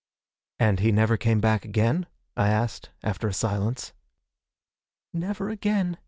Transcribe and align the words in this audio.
'And 0.59 0.79
he 0.79 0.91
never 0.91 1.15
came 1.15 1.39
back 1.39 1.63
again?' 1.63 2.07
I 2.35 2.47
asked, 2.49 2.89
after 3.03 3.27
a 3.27 3.33
silence. 3.35 3.93
'Never 5.13 5.49
again!' 5.51 5.99